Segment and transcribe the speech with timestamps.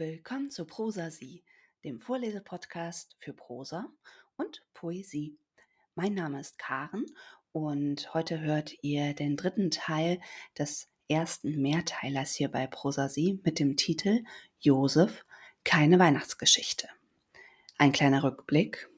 [0.00, 1.42] Willkommen zu Prosa Sie,
[1.82, 3.88] dem Vorlesepodcast für Prosa
[4.36, 5.36] und Poesie.
[5.96, 7.04] Mein Name ist Karen
[7.50, 10.20] und heute hört ihr den dritten Teil
[10.56, 14.22] des ersten Mehrteilers hier bei Prosa Sie mit dem Titel
[14.60, 15.24] Josef,
[15.64, 16.88] keine Weihnachtsgeschichte.
[17.76, 18.88] Ein kleiner Rückblick.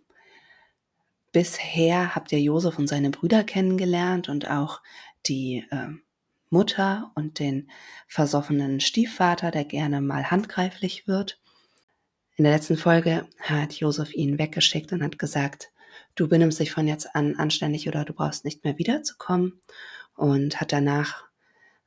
[1.33, 4.83] Bisher habt ihr Josef und seine Brüder kennengelernt und auch
[5.25, 5.95] die äh,
[6.51, 7.71] Mutter und den
[8.09, 11.41] versoffenen Stiefvater, der gerne mal handgreiflich wird.
[12.37, 15.73] In der letzten Folge hat Josef ihn weggeschickt und hat gesagt,
[16.15, 19.61] du benimmst dich von jetzt an anständig oder du brauchst nicht mehr wiederzukommen
[20.17, 21.25] und hat danach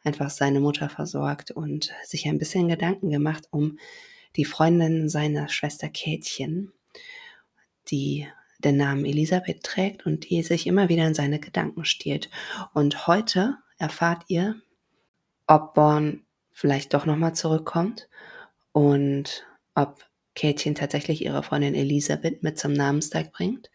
[0.03, 3.77] einfach seine Mutter versorgt und sich ein bisschen Gedanken gemacht um
[4.35, 6.71] die Freundin seiner Schwester Kätchen,
[7.89, 8.27] die
[8.59, 12.29] den Namen Elisabeth trägt und die sich immer wieder in seine Gedanken stiehlt.
[12.73, 14.55] Und heute erfahrt ihr,
[15.45, 18.07] ob Born vielleicht doch nochmal zurückkommt
[18.71, 19.45] und
[19.75, 23.69] ob Kätchen tatsächlich ihre Freundin Elisabeth mit zum Namenstag bringt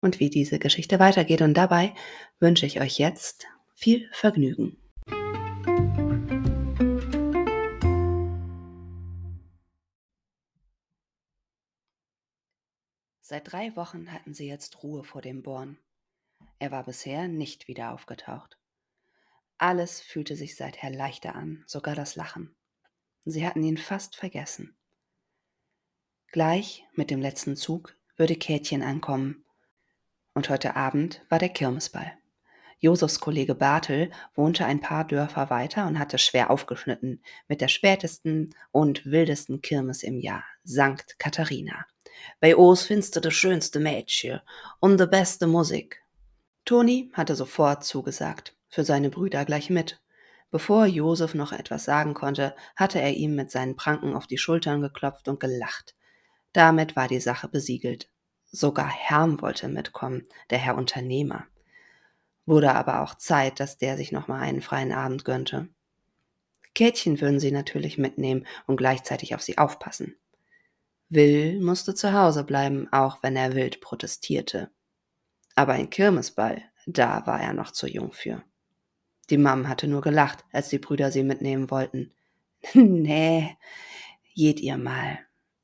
[0.00, 1.42] und wie diese Geschichte weitergeht.
[1.42, 1.94] Und dabei
[2.40, 4.78] wünsche ich euch jetzt viel Vergnügen.
[13.20, 15.76] Seit drei Wochen hatten sie jetzt Ruhe vor dem Born.
[16.58, 18.56] Er war bisher nicht wieder aufgetaucht.
[19.62, 22.52] Alles fühlte sich seither leichter an, sogar das Lachen.
[23.24, 24.74] Sie hatten ihn fast vergessen.
[26.32, 29.44] Gleich mit dem letzten Zug würde Kätchen ankommen.
[30.34, 32.10] Und heute Abend war der Kirmesball.
[32.80, 38.56] Josefs Kollege Bartel wohnte ein paar Dörfer weiter und hatte schwer aufgeschnitten mit der spätesten
[38.72, 41.86] und wildesten Kirmes im Jahr, Sankt Katharina.
[42.40, 44.40] Bei uns findest du das schönste Mädchen
[44.80, 46.02] und die beste Musik.
[46.64, 50.00] Toni hatte sofort zugesagt für seine Brüder gleich mit.
[50.50, 54.80] Bevor Josef noch etwas sagen konnte, hatte er ihm mit seinen Pranken auf die Schultern
[54.80, 55.94] geklopft und gelacht.
[56.52, 58.10] Damit war die Sache besiegelt.
[58.50, 61.46] Sogar Herm wollte mitkommen, der Herr Unternehmer.
[62.44, 65.68] Wurde aber auch Zeit, dass der sich noch mal einen freien Abend gönnte.
[66.74, 70.16] Kätchen würden sie natürlich mitnehmen und gleichzeitig auf sie aufpassen.
[71.10, 74.70] Will musste zu Hause bleiben, auch wenn er wild protestierte.
[75.54, 78.42] Aber ein Kirmesball, da war er noch zu jung für.
[79.32, 82.12] Die Mam hatte nur gelacht, als die Brüder sie mitnehmen wollten.
[82.74, 83.56] nee,
[84.34, 85.20] jed ihr mal.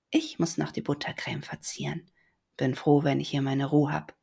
[0.09, 2.11] Ich muss noch die Buttercreme verzieren.
[2.57, 4.17] Bin froh, wenn ich hier meine Ruhe hab.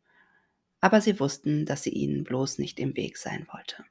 [0.82, 3.86] Aber sie wussten, dass sie ihnen bloß nicht im Weg sein wollte.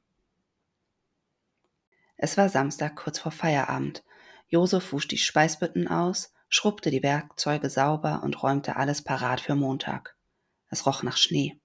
[2.17, 4.03] Es war Samstag kurz vor Feierabend.
[4.49, 10.17] Josef wusch die Speisbütten aus, schrubbte die Werkzeuge sauber und räumte alles parat für Montag.
[10.69, 11.57] Es roch nach Schnee.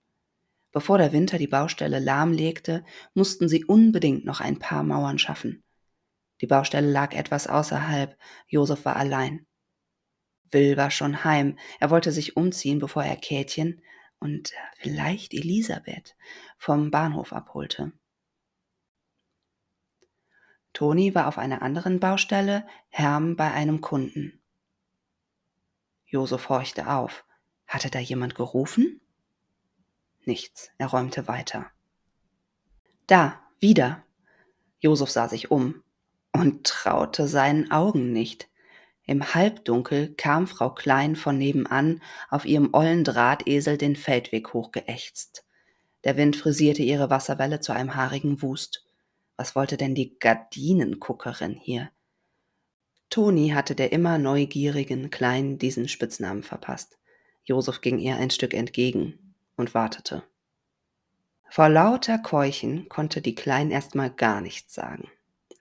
[0.72, 5.64] Bevor der Winter die Baustelle lahmlegte, mussten sie unbedingt noch ein paar Mauern schaffen.
[6.40, 8.16] Die Baustelle lag etwas außerhalb,
[8.46, 9.46] Josef war allein.
[10.50, 13.82] Will war schon heim, er wollte sich umziehen, bevor er Kätchen
[14.18, 16.16] und vielleicht Elisabeth
[16.56, 17.92] vom Bahnhof abholte.
[20.72, 24.40] Toni war auf einer anderen Baustelle, Herm bei einem Kunden.
[26.06, 27.24] Josef horchte auf.
[27.66, 29.00] Hatte da jemand gerufen?
[30.24, 31.70] Nichts, er räumte weiter.
[33.06, 34.04] Da, wieder.
[34.80, 35.82] Josef sah sich um
[36.32, 38.48] und traute seinen Augen nicht.
[39.04, 45.44] Im Halbdunkel kam Frau Klein von nebenan auf ihrem ollen Drahtesel den Feldweg hochgeächzt.
[46.04, 48.86] Der Wind frisierte ihre Wasserwelle zu einem haarigen Wust.
[49.36, 51.90] Was wollte denn die Gardinenguckerin hier?
[53.08, 56.98] Toni hatte der immer neugierigen Klein diesen Spitznamen verpasst.
[57.42, 59.29] Josef ging ihr ein Stück entgegen
[59.60, 60.24] und wartete.
[61.48, 65.10] Vor lauter Keuchen konnte die Klein erstmal gar nichts sagen.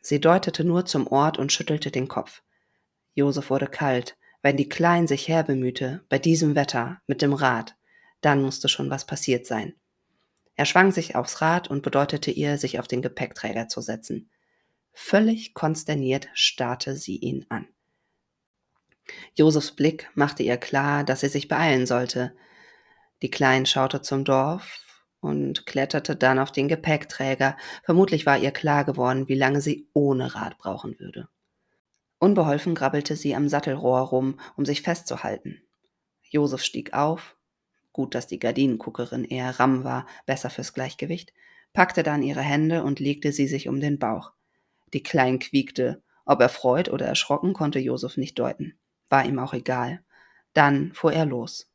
[0.02, 2.42] Sie deutete nur zum Ort und schüttelte den Kopf.
[3.14, 4.18] Josef wurde kalt.
[4.42, 7.76] Wenn die Klein sich herbemühte, bei diesem Wetter, mit dem Rad,
[8.22, 9.76] dann musste schon was passiert sein.
[10.56, 14.30] Er schwang sich aufs Rad und bedeutete ihr, sich auf den Gepäckträger zu setzen.
[14.94, 17.68] Völlig konsterniert starrte sie ihn an.
[19.36, 22.36] Josefs Blick machte ihr klar, dass sie sich beeilen sollte.
[23.22, 24.80] Die Klein schaute zum Dorf
[25.20, 27.58] und kletterte dann auf den Gepäckträger.
[27.84, 31.28] Vermutlich war ihr klar geworden, wie lange sie ohne Rad brauchen würde.
[32.20, 35.62] Unbeholfen grabbelte sie am Sattelrohr rum, um sich festzuhalten.
[36.30, 37.38] Josef stieg auf,
[37.92, 41.34] gut, dass die Gardinenguckerin eher Ramm war, besser fürs Gleichgewicht,
[41.74, 44.34] packte dann ihre Hände und legte sie sich um den Bauch.
[44.94, 46.02] Die Klein quiekte.
[46.26, 48.78] Ob erfreut oder erschrocken, konnte Josef nicht deuten.
[49.10, 50.04] War ihm auch egal.
[50.54, 51.69] Dann fuhr er los.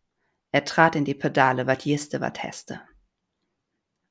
[0.55, 2.81] Er trat in die Pedale, wat jeste, wat heste.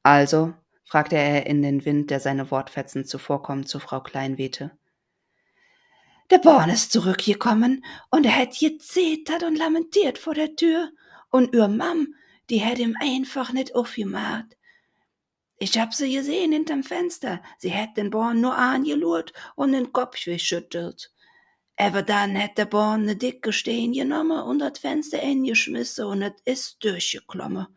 [0.04, 0.54] Also,
[0.84, 4.78] fragte er in den Wind, der seine Wortfetzen zuvorkommend zu Frau Klein wehte.
[6.32, 10.92] Der Born ist zurückgekommen und er hätt gezetert und lamentiert vor der Tür
[11.30, 12.14] und ihr Mam,
[12.50, 14.58] die hätt ihm einfach nicht aufgemacht.
[15.60, 17.42] Ich hab sie gesehen hinterm Fenster.
[17.58, 21.13] Sie hätt den Born nur angelurrt und den Kopf geschüttelt.
[21.76, 26.34] Aber dann hätt der Born ne dicke Stehen genommen und das Fenster eingeschmissen und es
[26.46, 27.68] ist durchgeklommen.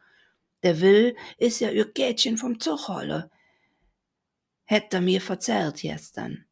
[0.62, 3.31] Der Will ist ja ihr Kätchen vom Zuchholle.
[4.64, 6.44] Hätt er mir verzählt gestern.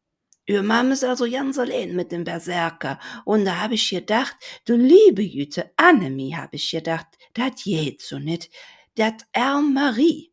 [0.47, 2.99] Ihr Mam ist also ganz allein mit dem Berserker.
[3.25, 8.19] Und da hab ich gedacht, du liebe Jüte, Annemie, hab ich gedacht, dat geht so
[8.19, 8.49] nit.
[8.95, 10.31] Dat Erm Marie.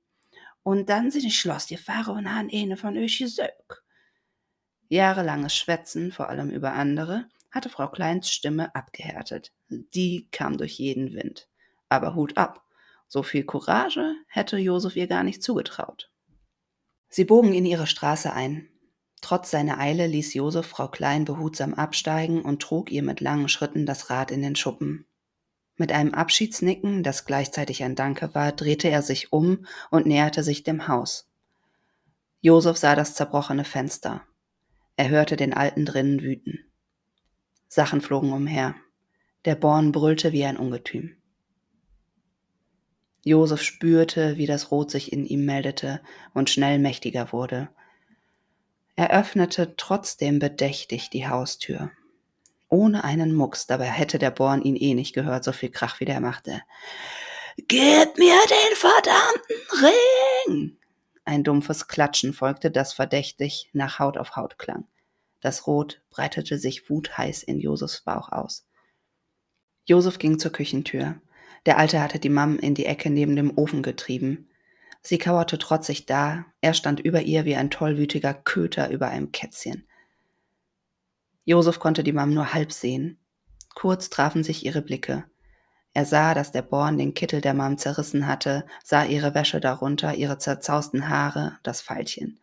[0.62, 3.81] Und dann sind ich Schloss gefahren und han eine von euch gesög.
[4.92, 9.50] Jahrelanges Schwätzen, vor allem über andere, hatte Frau Kleins Stimme abgehärtet.
[9.70, 11.48] Die kam durch jeden Wind.
[11.88, 12.62] Aber Hut ab.
[13.08, 16.10] So viel Courage hätte Josef ihr gar nicht zugetraut.
[17.08, 18.68] Sie bogen in ihre Straße ein.
[19.22, 23.86] Trotz seiner Eile ließ Josef Frau Klein behutsam absteigen und trug ihr mit langen Schritten
[23.86, 25.06] das Rad in den Schuppen.
[25.76, 30.64] Mit einem Abschiedsnicken, das gleichzeitig ein Danke war, drehte er sich um und näherte sich
[30.64, 31.30] dem Haus.
[32.42, 34.26] Josef sah das zerbrochene Fenster.
[34.96, 36.64] Er hörte den Alten drinnen wüten.
[37.68, 38.74] Sachen flogen umher.
[39.44, 41.16] Der Born brüllte wie ein Ungetüm.
[43.24, 46.00] Josef spürte, wie das Rot sich in ihm meldete
[46.34, 47.68] und schnell mächtiger wurde.
[48.96, 51.90] Er öffnete trotzdem bedächtig die Haustür.
[52.68, 56.04] Ohne einen Mucks, dabei hätte der Born ihn eh nicht gehört, so viel Krach wie
[56.04, 56.62] der machte.
[57.56, 59.92] Gib mir den verdammten
[60.48, 60.78] Ring!
[61.24, 64.86] Ein dumpfes Klatschen folgte, das verdächtig nach Haut auf Haut klang.
[65.40, 68.66] Das Rot breitete sich wutheiß in Josefs Bauch aus.
[69.84, 71.20] Josef ging zur Küchentür.
[71.66, 74.48] Der Alte hatte die Mam in die Ecke neben dem Ofen getrieben.
[75.00, 79.86] Sie kauerte trotzig da, er stand über ihr wie ein tollwütiger Köter über einem Kätzchen.
[81.44, 83.18] Josef konnte die Mam nur halb sehen.
[83.74, 85.24] Kurz trafen sich ihre Blicke.
[85.94, 90.14] Er sah, dass der Born den Kittel der Mam zerrissen hatte, sah ihre Wäsche darunter,
[90.14, 92.40] ihre zerzausten Haare, das Pfeilchen.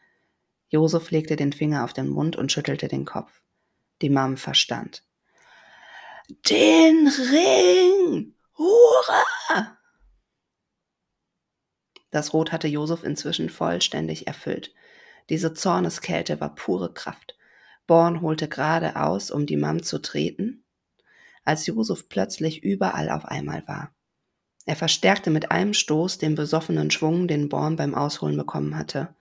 [0.70, 3.42] Josef legte den Finger auf den Mund und schüttelte den Kopf.
[4.02, 5.04] Die Mam verstand.
[6.48, 8.36] Den Ring!
[8.56, 9.78] Hurra!
[12.12, 14.74] Das Rot hatte Josef inzwischen vollständig erfüllt.
[15.30, 17.36] Diese Zorneskälte war pure Kraft.
[17.88, 20.64] Born holte gerade aus, um die Mam zu treten,
[21.44, 23.92] als Josef plötzlich überall auf einmal war.
[24.66, 29.16] Er verstärkte mit einem Stoß den besoffenen Schwung, den Born beim Ausholen bekommen hatte.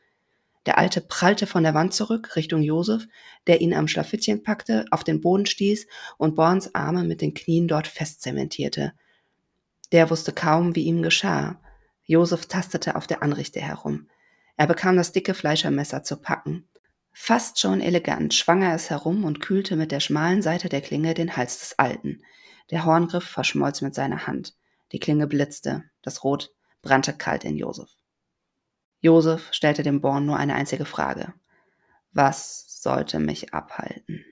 [0.66, 3.08] Der Alte prallte von der Wand zurück Richtung Josef,
[3.46, 5.86] der ihn am Schlafittchen packte, auf den Boden stieß
[6.18, 8.92] und Borns Arme mit den Knien dort festzementierte.
[9.92, 11.58] Der wusste kaum, wie ihm geschah.
[12.04, 14.08] Josef tastete auf der Anrichte herum.
[14.58, 16.68] Er bekam das dicke Fleischermesser zu packen.
[17.20, 21.12] Fast schon elegant schwang er es herum und kühlte mit der schmalen Seite der Klinge
[21.12, 22.22] den Hals des Alten.
[22.70, 24.54] Der Horngriff verschmolz mit seiner Hand.
[24.92, 27.90] Die Klinge blitzte, das Rot brannte kalt in Josef.
[29.00, 31.34] Josef stellte dem Born nur eine einzige Frage.
[32.12, 34.24] Was sollte mich abhalten?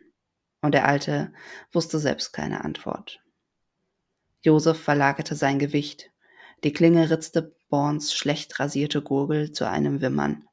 [0.63, 1.35] Und der Alte
[1.73, 3.21] wusste selbst keine Antwort.
[4.43, 6.13] Josef verlagerte sein Gewicht.
[6.65, 10.46] Die Klinge ritzte Borns schlecht rasierte Gurgel zu einem Wimmern.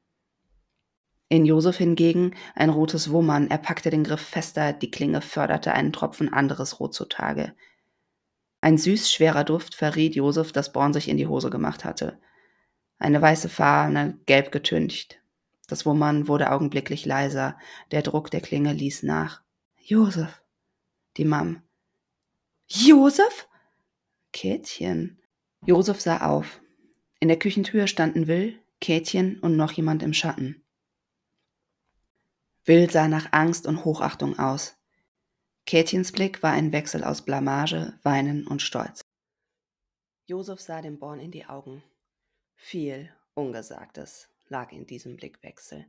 [1.33, 5.91] In Josef hingegen ein rotes Wummern, er packte den Griff fester, die Klinge förderte einen
[5.91, 7.55] Tropfen anderes Rot zutage.
[8.61, 12.19] Ein süß schwerer Duft verriet Josef, dass Born sich in die Hose gemacht hatte.
[12.99, 15.21] Eine weiße Fahne, gelb getüncht.
[15.67, 17.57] Das Wummern wurde augenblicklich leiser,
[17.89, 19.41] der Druck der Klinge ließ nach.
[19.79, 20.43] Josef.
[21.17, 21.63] Die Mam.
[22.67, 23.47] Josef?
[24.33, 25.17] Kätchen.
[25.65, 26.61] Josef sah auf.
[27.19, 30.62] In der Küchentür standen Will, Kätchen und noch jemand im Schatten.
[32.65, 34.77] Will sah nach Angst und Hochachtung aus.
[35.65, 39.01] Kätchens Blick war ein Wechsel aus Blamage, Weinen und Stolz.
[40.27, 41.84] Josef sah dem Born in die Augen.
[42.55, 45.86] Viel Ungesagtes lag in diesem Blickwechsel.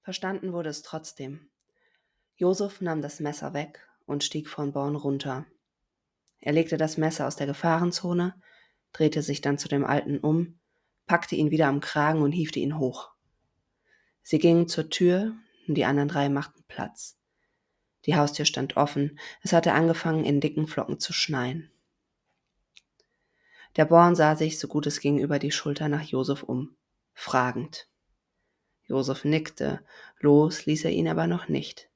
[0.00, 1.50] Verstanden wurde es trotzdem.
[2.36, 5.44] Josef nahm das Messer weg und stieg von Born runter.
[6.40, 8.40] Er legte das Messer aus der Gefahrenzone,
[8.92, 10.58] drehte sich dann zu dem Alten um,
[11.06, 13.10] packte ihn wieder am Kragen und hiefte ihn hoch.
[14.22, 15.36] Sie gingen zur Tür,
[15.68, 17.18] und die anderen drei machten Platz.
[18.04, 21.70] Die Haustür stand offen, es hatte angefangen, in dicken Flocken zu schneien.
[23.76, 26.76] Der Born sah sich, so gut es ging, über die Schulter nach Josef um,
[27.12, 27.88] fragend.
[28.84, 29.84] Josef nickte,
[30.20, 31.90] los ließ er ihn aber noch nicht.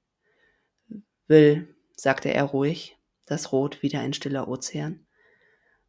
[1.29, 5.07] Will, sagte er ruhig, das Rot wieder ein stiller Ozean,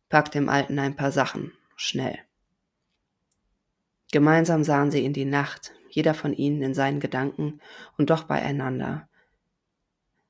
[0.09, 2.19] pack dem Alten ein paar Sachen, schnell.
[4.11, 7.61] Gemeinsam sahen sie in die Nacht, jeder von ihnen in seinen Gedanken
[7.97, 9.07] und doch beieinander.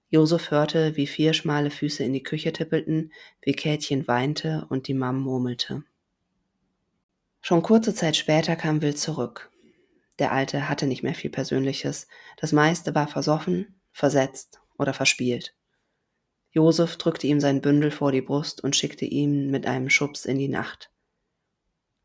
[0.09, 4.93] Josef hörte, wie vier schmale Füße in die Küche tippelten, wie Kätchen weinte und die
[4.93, 5.83] Mam murmelte.
[7.41, 9.49] Schon kurze Zeit später kam Will zurück.
[10.19, 12.07] Der Alte hatte nicht mehr viel Persönliches.
[12.37, 15.55] Das meiste war versoffen, versetzt oder verspielt.
[16.51, 20.37] Josef drückte ihm sein Bündel vor die Brust und schickte ihn mit einem Schubs in
[20.37, 20.91] die Nacht.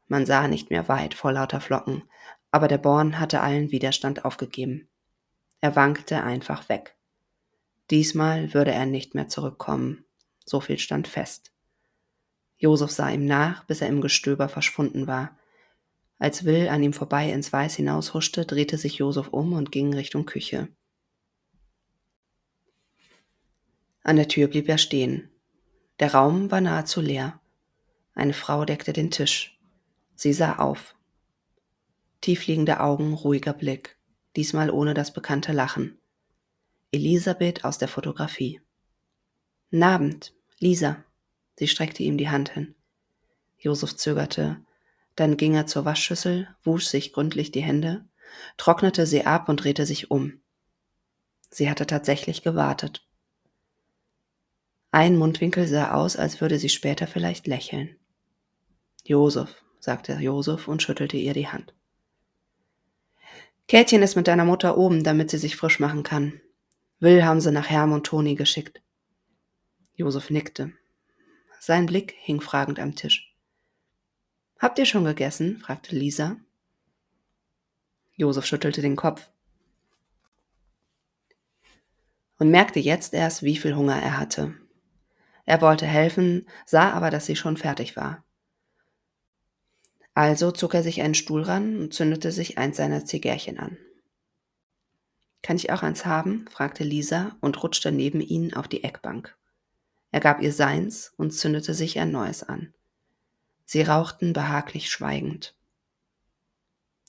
[0.08, 2.02] Man sah nicht mehr weit vor lauter Flocken,
[2.50, 4.88] aber der Born hatte allen Widerstand aufgegeben.
[5.60, 6.96] Er wankte einfach weg.
[7.90, 10.04] Diesmal würde er nicht mehr zurückkommen.
[10.44, 11.52] So viel stand fest.
[12.56, 15.36] Josef sah ihm nach, bis er im Gestöber verschwunden war.
[16.18, 20.24] Als Will an ihm vorbei ins Weiß hinaushuschte, drehte sich Josef um und ging Richtung
[20.24, 20.68] Küche.
[24.02, 25.30] An der Tür blieb er stehen.
[25.98, 27.40] Der Raum war nahezu leer.
[28.14, 29.55] Eine Frau deckte den Tisch.
[30.16, 30.96] Sie sah auf.
[32.22, 33.98] Tiefliegende Augen, ruhiger Blick,
[34.34, 35.98] diesmal ohne das bekannte Lachen.
[36.90, 38.60] Elisabeth aus der Fotografie.
[39.72, 41.04] Abend, Lisa.
[41.58, 42.74] Sie streckte ihm die Hand hin.
[43.58, 44.64] Josef zögerte.
[45.14, 48.06] Dann ging er zur Waschschüssel, wusch sich gründlich die Hände,
[48.56, 50.40] trocknete sie ab und drehte sich um.
[51.50, 53.06] Sie hatte tatsächlich gewartet.
[54.90, 57.96] Ein Mundwinkel sah aus, als würde sie später vielleicht lächeln.
[59.04, 61.72] Josef, sagte Josef und schüttelte ihr die Hand.
[63.68, 66.40] Kätchen ist mit deiner Mutter oben, damit sie sich frisch machen kann.
[66.98, 68.82] Will haben sie nach Herm und Toni geschickt.
[69.94, 70.72] Josef nickte.
[71.60, 73.32] Sein Blick hing fragend am Tisch.
[74.58, 75.58] Habt ihr schon gegessen?
[75.58, 76.36] fragte Lisa.
[78.16, 79.30] Josef schüttelte den Kopf
[82.38, 84.52] und merkte jetzt erst, wie viel Hunger er hatte.
[85.44, 88.25] Er wollte helfen, sah aber, dass sie schon fertig war.
[90.16, 93.76] Also zog er sich einen Stuhl ran und zündete sich eins seiner Zigärchen an.
[95.42, 96.46] Kann ich auch eins haben?
[96.50, 99.36] fragte Lisa und rutschte neben ihn auf die Eckbank.
[100.12, 102.72] Er gab ihr seins und zündete sich ein neues an.
[103.66, 105.54] Sie rauchten behaglich schweigend.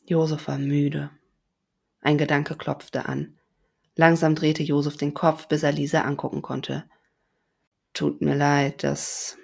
[0.06, 1.10] Josef war müde.
[2.02, 3.40] Ein Gedanke klopfte an.
[3.96, 6.84] Langsam drehte Josef den Kopf, bis er Lisa angucken konnte.
[7.94, 9.38] Tut mir leid, das.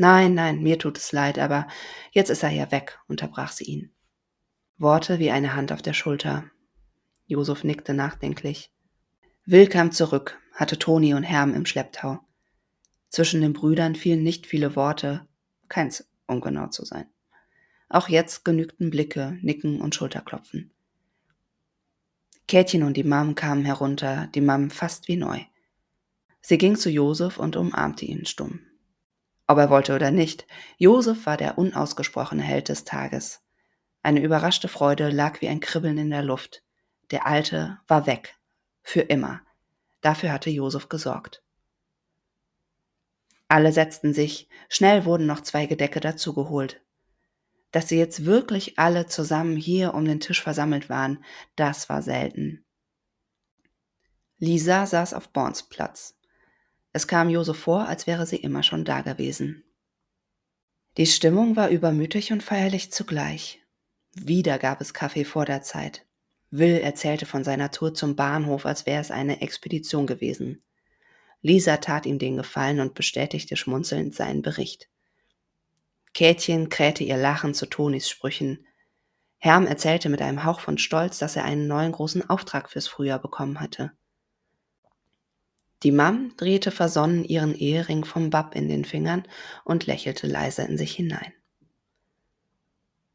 [0.00, 1.66] Nein, nein, mir tut es leid, aber
[2.12, 3.92] jetzt ist er ja weg, unterbrach sie ihn.
[4.78, 6.44] Worte wie eine Hand auf der Schulter.
[7.26, 8.72] Josef nickte nachdenklich.
[9.44, 12.20] Will kam zurück, hatte Toni und Herm im Schlepptau.
[13.08, 15.26] Zwischen den Brüdern fielen nicht viele Worte,
[15.68, 17.06] keins, um genau zu sein.
[17.88, 20.70] Auch jetzt genügten Blicke, Nicken und Schulterklopfen.
[22.46, 25.40] Kätchen und die Mam kamen herunter, die Mam fast wie neu.
[26.40, 28.60] Sie ging zu Josef und umarmte ihn stumm.
[29.50, 33.40] Ob er wollte oder nicht, Josef war der unausgesprochene Held des Tages.
[34.02, 36.62] Eine überraschte Freude lag wie ein Kribbeln in der Luft.
[37.10, 38.36] Der Alte war weg.
[38.82, 39.40] Für immer.
[40.02, 41.42] Dafür hatte Josef gesorgt.
[43.48, 46.82] Alle setzten sich, schnell wurden noch zwei Gedecke dazugeholt.
[47.70, 51.24] Dass sie jetzt wirklich alle zusammen hier um den Tisch versammelt waren,
[51.56, 52.66] das war selten.
[54.36, 56.17] Lisa saß auf Borns Platz.
[56.92, 59.64] Es kam Josef vor, als wäre sie immer schon da gewesen.
[60.96, 63.60] Die Stimmung war übermütig und feierlich zugleich.
[64.14, 66.06] Wieder gab es Kaffee vor der Zeit.
[66.50, 70.62] Will erzählte von seiner Tour zum Bahnhof, als wäre es eine Expedition gewesen.
[71.40, 74.88] Lisa tat ihm den Gefallen und bestätigte schmunzelnd seinen Bericht.
[76.14, 78.66] Kätchen krähte ihr Lachen zu Tonis Sprüchen.
[79.36, 83.20] Herm erzählte mit einem Hauch von Stolz, dass er einen neuen großen Auftrag fürs Frühjahr
[83.20, 83.92] bekommen hatte.
[85.82, 89.22] Die Mam drehte versonnen ihren Ehering vom Bab in den Fingern
[89.64, 91.32] und lächelte leise in sich hinein.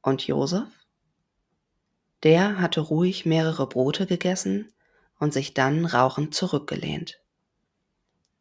[0.01, 0.67] Und Josef?
[2.23, 4.71] Der hatte ruhig mehrere Brote gegessen
[5.19, 7.19] und sich dann rauchend zurückgelehnt.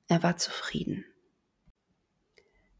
[0.06, 1.04] Er war zufrieden.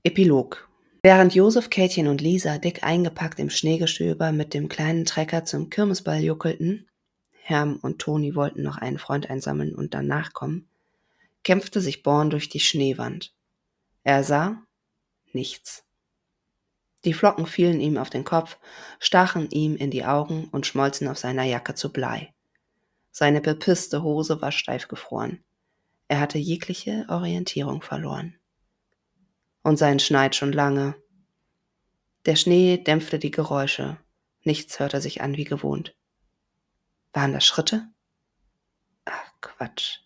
[0.04, 0.68] Epilog
[1.04, 6.20] Während Josef, Kätchen und Lisa dick eingepackt im Schneegestöber mit dem kleinen Trecker zum Kirmesball
[6.20, 6.88] juckelten,
[7.32, 10.68] Herm und Toni wollten noch einen Freund einsammeln und dann nachkommen,
[11.42, 13.34] kämpfte sich Born durch die Schneewand.
[14.04, 14.62] Er sah
[15.32, 15.84] nichts.
[17.04, 18.58] Die Flocken fielen ihm auf den Kopf,
[19.00, 22.32] stachen ihm in die Augen und schmolzen auf seiner Jacke zu Blei.
[23.10, 25.42] Seine bepisste Hose war steif gefroren.
[26.08, 28.38] Er hatte jegliche Orientierung verloren.
[29.62, 30.94] Und sein schneit schon lange.
[32.26, 33.98] Der Schnee dämpfte die Geräusche.
[34.44, 35.96] Nichts hörte sich an wie gewohnt.
[37.12, 37.88] Waren das Schritte?
[39.04, 40.00] Ach, Quatsch.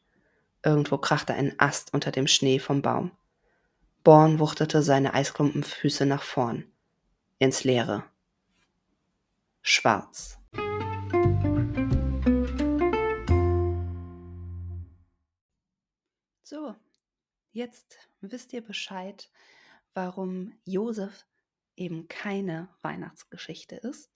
[0.66, 3.12] Irgendwo krachte ein Ast unter dem Schnee vom Baum.
[4.02, 6.64] Born wuchtete seine Eisklumpenfüße nach vorn
[7.38, 8.02] ins Leere.
[9.62, 10.40] Schwarz.
[16.42, 16.74] So,
[17.52, 19.30] jetzt wisst ihr Bescheid,
[19.94, 21.26] warum Josef
[21.76, 24.10] eben keine Weihnachtsgeschichte ist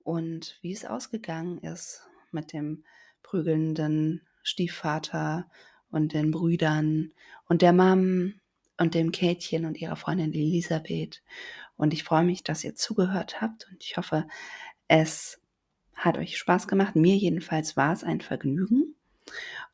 [0.00, 2.84] und wie es ausgegangen ist mit dem
[3.22, 5.50] prügelnden Stiefvater
[5.90, 7.12] und den Brüdern
[7.48, 8.34] und der Mom
[8.78, 11.22] und dem Kätchen und ihrer Freundin Elisabeth.
[11.76, 14.26] Und ich freue mich, dass ihr zugehört habt und ich hoffe,
[14.88, 15.40] es
[15.94, 16.96] hat euch Spaß gemacht.
[16.96, 18.94] Mir jedenfalls war es ein Vergnügen.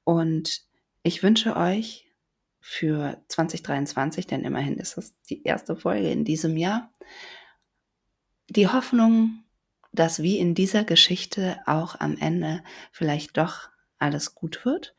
[0.05, 0.63] Und
[1.03, 2.07] ich wünsche euch
[2.61, 6.91] für 2023, denn immerhin ist es die erste Folge in diesem Jahr,
[8.49, 9.45] die Hoffnung,
[9.93, 13.69] dass wie in dieser Geschichte auch am Ende vielleicht doch
[14.05, 14.95] alles gut wird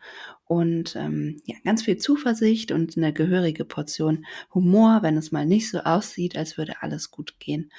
[0.45, 5.69] und ähm, ja, ganz viel Zuversicht und eine gehörige Portion Humor, wenn es mal nicht
[5.69, 7.71] so aussieht, als würde alles gut gehen.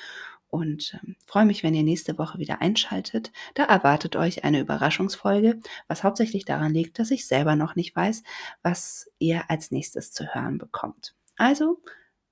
[0.48, 3.32] Und ähm, freue mich, wenn ihr nächste Woche wieder einschaltet.
[3.54, 8.22] Da erwartet euch eine Überraschungsfolge, was hauptsächlich daran liegt, dass ich selber noch nicht weiß,
[8.62, 11.14] was ihr als nächstes zu hören bekommt.
[11.36, 11.82] Also,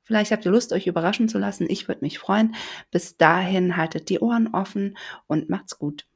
[0.03, 1.67] vielleicht habt ihr Lust, euch überraschen zu lassen.
[1.69, 2.55] Ich würde mich freuen.
[2.93, 4.97] Bis dahin haltet die Ohren offen
[5.27, 6.07] und macht's gut.